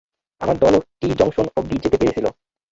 আমার 0.41 0.57
দলও 0.61 0.79
টি-জংশন 0.99 1.45
অব্ধিই 1.57 1.81
যেতে 1.83 1.97
পেরেছিল। 1.97 2.25